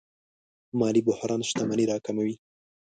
مالي 0.79 1.01
بحران 1.07 1.41
شتمني 1.49 1.85
راکموي. 1.91 2.33